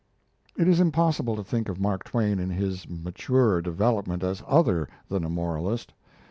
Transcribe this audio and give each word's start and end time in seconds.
It 0.57 0.67
is 0.67 0.79
impossible 0.79 1.35
to 1.35 1.43
think 1.43 1.69
of 1.69 1.79
Mark 1.79 2.03
Twain 2.05 2.39
in 2.39 2.49
his 2.49 2.89
maturer 2.89 3.61
development 3.61 4.23
as 4.23 4.41
other 4.47 4.89
than 5.09 5.23
a 5.23 5.29
moralist. 5.29 5.93